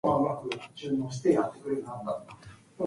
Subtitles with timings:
[0.03, 2.49] Hooker lays little stress upon the fathers.